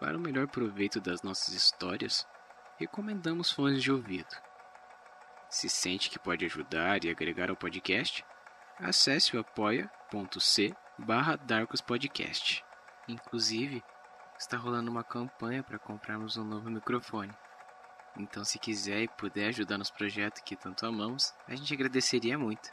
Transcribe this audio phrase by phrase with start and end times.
[0.00, 2.26] Para o melhor proveito das nossas histórias,
[2.78, 4.28] recomendamos fones de ouvido.
[5.50, 8.24] Se sente que pode ajudar e agregar ao podcast,
[8.78, 11.38] acesse o apoia.c barra.
[13.08, 13.82] Inclusive,
[14.38, 17.32] está rolando uma campanha para comprarmos um novo microfone.
[18.16, 22.70] Então, se quiser e puder ajudar nos projetos que tanto amamos, a gente agradeceria muito.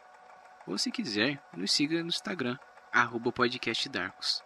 [0.67, 2.57] Ou se quiser, nos siga no Instagram,
[2.91, 4.44] arroba podcastdarkos.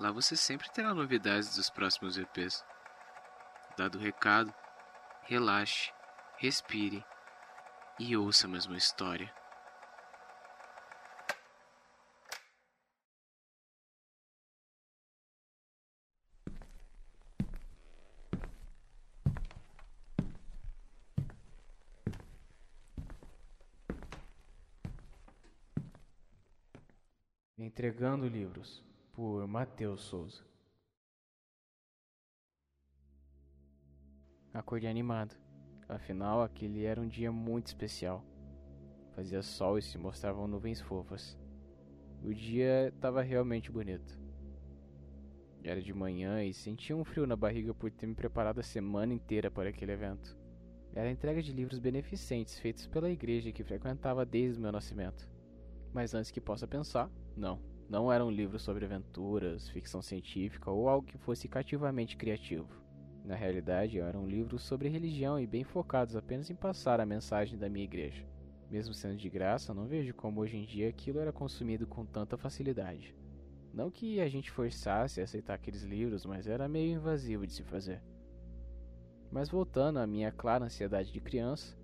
[0.00, 2.64] Lá você sempre terá novidades dos próximos EPs.
[3.76, 4.50] Dado o recado,
[5.24, 5.92] relaxe,
[6.38, 7.04] respire
[7.98, 9.30] e ouça a mesma história.
[27.58, 28.82] Entregando livros
[29.20, 30.42] por Matheus Souza.
[34.54, 35.36] Acordei animado,
[35.86, 38.24] afinal aquele era um dia muito especial.
[39.14, 41.38] Fazia sol e se mostravam nuvens fofas.
[42.24, 44.18] O dia estava realmente bonito.
[45.62, 49.12] Era de manhã e sentia um frio na barriga por ter me preparado a semana
[49.12, 50.34] inteira para aquele evento.
[50.94, 55.28] Era a entrega de livros beneficentes feitos pela igreja que frequentava desde o meu nascimento.
[55.92, 57.79] Mas antes que possa pensar, não.
[57.90, 62.68] Não era um livro sobre aventuras, ficção científica ou algo que fosse cativamente criativo.
[63.24, 67.58] Na realidade, era um livro sobre religião e bem focados apenas em passar a mensagem
[67.58, 68.24] da minha igreja.
[68.70, 72.38] Mesmo sendo de graça, não vejo como hoje em dia aquilo era consumido com tanta
[72.38, 73.12] facilidade.
[73.74, 77.64] Não que a gente forçasse a aceitar aqueles livros, mas era meio invasivo de se
[77.64, 78.00] fazer.
[79.32, 81.76] Mas voltando à minha clara ansiedade de criança,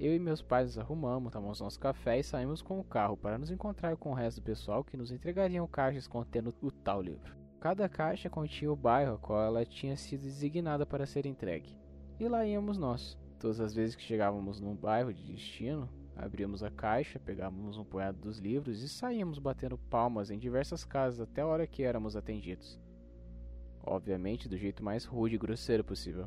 [0.00, 3.36] eu e meus pais nos arrumamos, tomamos nosso café e saímos com o carro para
[3.36, 7.36] nos encontrar com o resto do pessoal que nos entregariam caixas contendo o tal livro.
[7.60, 11.78] Cada caixa continha o bairro a qual ela tinha sido designada para ser entregue.
[12.18, 13.18] E lá íamos nós.
[13.38, 15.86] Todas as vezes que chegávamos num bairro de destino,
[16.16, 21.20] abríamos a caixa, pegávamos um punhado dos livros e saíamos batendo palmas em diversas casas
[21.20, 22.80] até a hora que éramos atendidos.
[23.82, 26.26] Obviamente do jeito mais rude e grosseiro possível.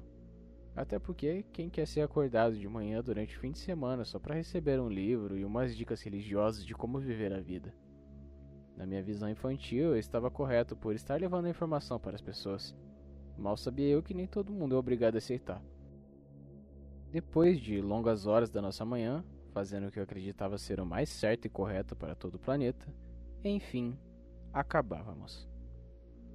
[0.75, 4.35] Até porque quem quer ser acordado de manhã durante o fim de semana só para
[4.35, 7.73] receber um livro e umas dicas religiosas de como viver a vida?
[8.75, 12.75] Na minha visão infantil, eu estava correto por estar levando a informação para as pessoas.
[13.37, 15.61] Mal sabia eu que nem todo mundo é obrigado a aceitar.
[17.11, 21.07] Depois de longas horas da nossa manhã, fazendo o que eu acreditava ser o mais
[21.07, 22.91] certo e correto para todo o planeta,
[23.43, 23.95] enfim,
[24.51, 25.47] acabávamos.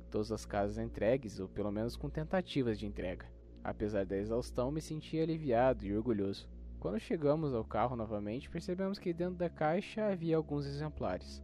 [0.09, 3.26] Todas as casas entregues, ou pelo menos com tentativas de entrega.
[3.62, 6.48] Apesar da exaustão, me senti aliviado e orgulhoso.
[6.80, 11.42] Quando chegamos ao carro novamente, percebemos que dentro da caixa havia alguns exemplares.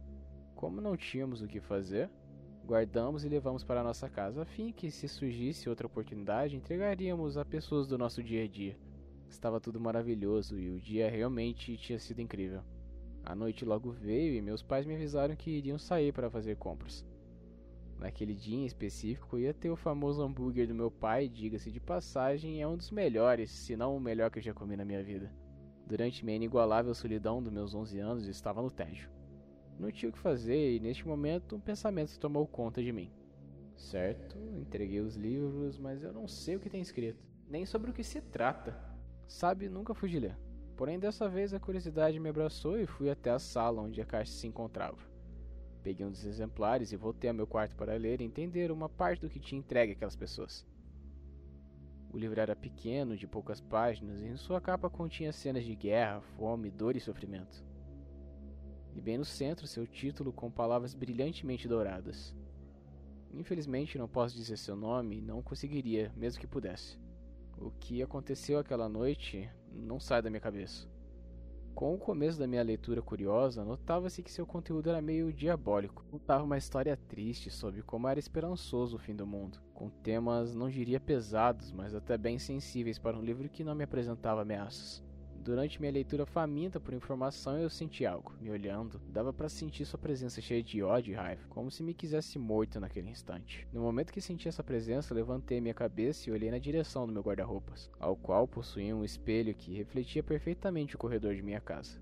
[0.55, 2.09] Como não tínhamos o que fazer,
[2.65, 7.43] guardamos e levamos para nossa casa a fim que, se surgisse outra oportunidade, entregaríamos a
[7.43, 8.77] pessoas do nosso dia a dia.
[9.29, 12.61] Estava tudo maravilhoso e o dia realmente tinha sido incrível.
[13.23, 17.05] A noite logo veio e meus pais me avisaram que iriam sair para fazer compras.
[17.99, 22.61] Naquele dia em específico ia ter o famoso hambúrguer do meu pai, diga-se de passagem,
[22.61, 25.31] é um dos melhores, se não o melhor que eu já comi na minha vida.
[25.87, 29.09] Durante minha inigualável solidão dos meus 11 anos, estava no tédio.
[29.79, 33.11] Não tinha o que fazer e neste momento um pensamento tomou conta de mim.
[33.75, 37.93] Certo, entreguei os livros, mas eu não sei o que tem escrito, nem sobre o
[37.93, 38.77] que se trata.
[39.27, 40.37] Sabe, nunca fui de ler.
[40.75, 44.31] Porém, dessa vez a curiosidade me abraçou e fui até a sala onde a caixa
[44.31, 45.14] se encontrava.
[45.85, 49.21] Peguei um dos exemplares e voltei ao meu quarto para ler e entender uma parte
[49.21, 50.65] do que tinha entregue aquelas pessoas.
[52.11, 56.21] O livro era pequeno, de poucas páginas, e em sua capa continha cenas de guerra,
[56.21, 57.63] fome, dor e sofrimento.
[58.95, 62.35] E bem no centro, seu título com palavras brilhantemente douradas.
[63.31, 66.97] Infelizmente não posso dizer seu nome não conseguiria, mesmo que pudesse.
[67.59, 70.94] O que aconteceu aquela noite não sai da minha cabeça.
[71.75, 76.05] Com o começo da minha leitura curiosa, notava-se que seu conteúdo era meio diabólico.
[76.09, 80.69] Contava uma história triste sobre como era esperançoso o fim do mundo, com temas não
[80.69, 85.03] diria pesados, mas até bem sensíveis para um livro que não me apresentava ameaças.
[85.45, 88.33] Durante minha leitura faminta por informação, eu senti algo.
[88.41, 91.93] Me olhando, dava para sentir sua presença cheia de ódio e raiva, como se me
[91.93, 93.67] quisesse morto naquele instante.
[93.71, 97.21] No momento que senti essa presença, levantei minha cabeça e olhei na direção do meu
[97.21, 102.01] guarda-roupas, ao qual possuía um espelho que refletia perfeitamente o corredor de minha casa.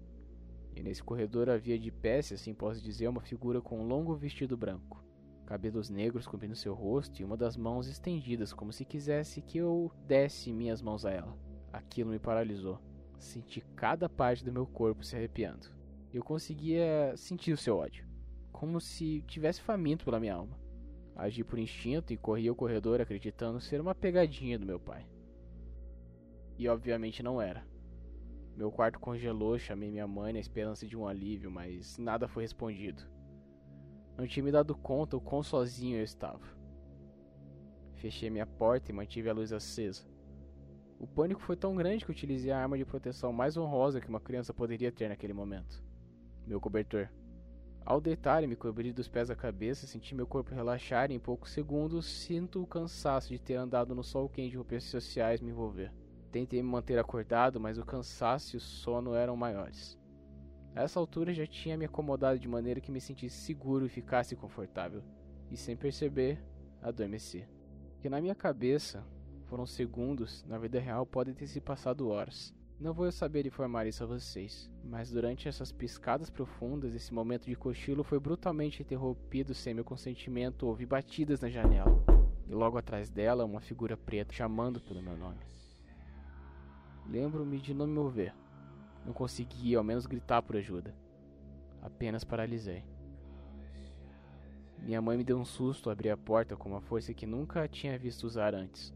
[0.74, 4.16] E nesse corredor havia de pé, se assim posso dizer, uma figura com um longo
[4.16, 5.04] vestido branco.
[5.46, 9.92] Cabelos negros cobrindo seu rosto e uma das mãos estendidas, como se quisesse que eu
[10.08, 11.38] desse minhas mãos a ela.
[11.74, 12.80] Aquilo me paralisou.
[13.24, 15.68] Senti cada parte do meu corpo se arrepiando.
[16.14, 18.06] Eu conseguia sentir o seu ódio,
[18.52, 20.60] como se tivesse faminto pela minha alma.
[21.16, 25.08] Agi por instinto e corri ao corredor acreditando ser uma pegadinha do meu pai.
[26.58, 27.66] E obviamente não era.
[28.58, 33.04] Meu quarto congelou, chamei minha mãe na esperança de um alívio, mas nada foi respondido.
[34.18, 36.46] Não tinha me dado conta o quão sozinho eu estava.
[37.96, 40.13] Fechei minha porta e mantive a luz acesa.
[41.04, 44.22] O pânico foi tão grande que utilizei a arma de proteção mais honrosa que uma
[44.22, 45.84] criança poderia ter naquele momento:
[46.48, 47.10] meu cobertor.
[47.86, 51.20] Ao deitar e me cobrir dos pés à cabeça, senti meu corpo relaxar e em
[51.20, 55.52] poucos segundos sinto o cansaço de ter andado no sol quente de roupas sociais me
[55.52, 55.92] envolver.
[56.32, 60.00] Tentei me manter acordado, mas o cansaço e o sono eram maiores.
[60.74, 64.38] A essa altura já tinha me acomodado de maneira que me sentisse seguro e ficasse
[64.38, 65.04] confortável,
[65.52, 66.42] e sem perceber,
[66.82, 67.46] adormeci.
[68.00, 69.06] Que na minha cabeça
[69.54, 72.52] foram segundos, na vida real podem ter se passado horas.
[72.80, 77.56] Não vou saber informar isso a vocês, mas durante essas piscadas profundas, esse momento de
[77.56, 80.66] cochilo foi brutalmente interrompido sem meu consentimento.
[80.66, 82.04] Ouvi batidas na janela,
[82.48, 85.46] e logo atrás dela, uma figura preta chamando pelo meu nome.
[87.08, 88.34] Lembro-me de não me mover.
[89.06, 90.96] Não consegui, ao menos, gritar por ajuda.
[91.80, 92.84] Apenas paralisei.
[94.80, 97.68] Minha mãe me deu um susto ao abrir a porta com uma força que nunca
[97.68, 98.92] tinha visto usar antes.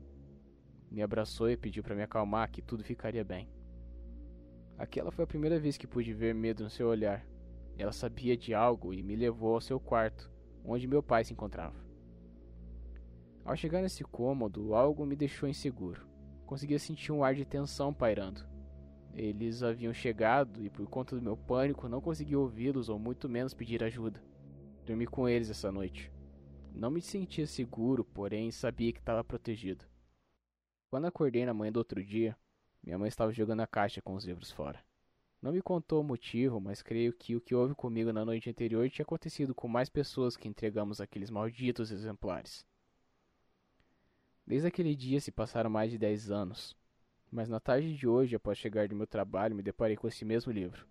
[0.90, 3.50] Me abraçou e pediu para me acalmar que tudo ficaria bem.
[4.78, 7.26] Aquela foi a primeira vez que pude ver medo no seu olhar.
[7.78, 10.32] Ela sabia de algo e me levou ao seu quarto,
[10.64, 11.76] onde meu pai se encontrava.
[13.44, 16.06] Ao chegar nesse cômodo, algo me deixou inseguro.
[16.46, 18.46] Conseguia sentir um ar de tensão pairando.
[19.14, 23.54] Eles haviam chegado e, por conta do meu pânico, não consegui ouvi-los ou muito menos
[23.54, 24.22] pedir ajuda.
[24.86, 26.12] Dormi com eles essa noite.
[26.74, 29.86] Não me sentia seguro, porém sabia que estava protegido.
[30.90, 32.36] Quando acordei na manhã do outro dia,
[32.82, 34.82] minha mãe estava jogando a caixa com os livros fora.
[35.42, 38.90] Não me contou o motivo, mas creio que o que houve comigo na noite anterior
[38.90, 42.66] tinha acontecido com mais pessoas que entregamos aqueles malditos exemplares.
[44.46, 46.76] Desde aquele dia se passaram mais de 10 anos,
[47.30, 50.52] mas na tarde de hoje, após chegar do meu trabalho, me deparei com esse mesmo
[50.52, 50.88] livro,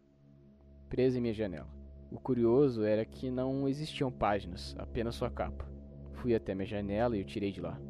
[0.91, 1.75] preso em minha janela.
[2.11, 5.67] O curioso era que não existiam páginas, apenas sua capa.
[6.13, 7.81] Fui até minha janela e o tirei de lá.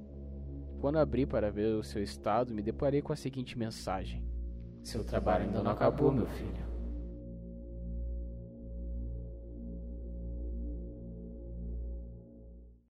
[0.81, 4.23] Quando abri para ver o seu estado, me deparei com a seguinte mensagem:
[4.83, 6.66] Seu trabalho ainda não acabou, meu filho.